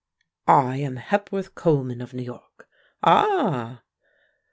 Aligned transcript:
"I 0.47 0.77
am 0.77 0.95
Hepworth 0.95 1.53
Coleman 1.53 2.01
of 2.01 2.11
New 2.11 2.23
York?" 2.23 2.67
"Ah!" 3.03 3.83